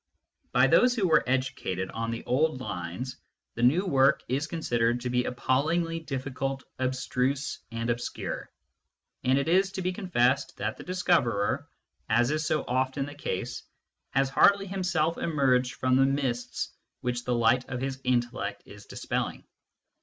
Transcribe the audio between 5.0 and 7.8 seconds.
to be appallingly difficult, abstruse,